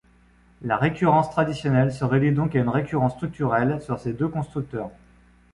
La 0.63 0.77
récurrence 0.77 1.29
traditionnelle 1.29 1.93
se 1.93 2.03
réduit 2.03 2.31
donc 2.31 2.55
à 2.55 2.59
une 2.59 2.69
récurrence 2.69 3.11
structurelle 3.13 3.79
sur 3.83 3.99
ces 3.99 4.13
deux 4.13 4.29
constructeurs. 4.29 4.89